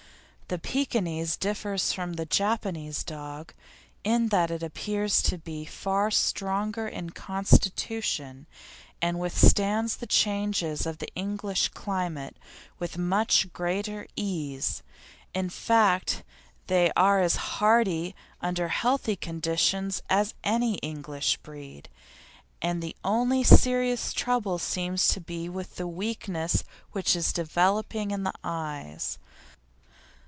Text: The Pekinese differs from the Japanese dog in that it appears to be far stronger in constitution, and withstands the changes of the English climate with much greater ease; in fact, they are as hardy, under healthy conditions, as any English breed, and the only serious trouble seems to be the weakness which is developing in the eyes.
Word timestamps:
The 0.47 0.59
Pekinese 0.59 1.37
differs 1.37 1.93
from 1.93 2.15
the 2.15 2.25
Japanese 2.25 3.05
dog 3.05 3.53
in 4.03 4.27
that 4.35 4.51
it 4.51 4.61
appears 4.61 5.21
to 5.21 5.37
be 5.37 5.63
far 5.63 6.11
stronger 6.11 6.89
in 6.89 7.11
constitution, 7.11 8.47
and 9.01 9.17
withstands 9.17 9.95
the 9.95 10.07
changes 10.07 10.85
of 10.85 10.97
the 10.97 11.07
English 11.15 11.69
climate 11.69 12.35
with 12.79 12.97
much 12.97 13.53
greater 13.53 14.05
ease; 14.17 14.83
in 15.33 15.49
fact, 15.49 16.21
they 16.67 16.91
are 16.97 17.21
as 17.21 17.37
hardy, 17.37 18.13
under 18.41 18.67
healthy 18.67 19.15
conditions, 19.15 20.01
as 20.09 20.33
any 20.43 20.73
English 20.79 21.37
breed, 21.37 21.87
and 22.61 22.83
the 22.83 22.97
only 23.05 23.41
serious 23.41 24.11
trouble 24.11 24.59
seems 24.59 25.07
to 25.07 25.21
be 25.21 25.47
the 25.47 25.87
weakness 25.87 26.65
which 26.91 27.15
is 27.15 27.31
developing 27.31 28.11
in 28.11 28.23
the 28.23 28.35
eyes. 28.43 29.17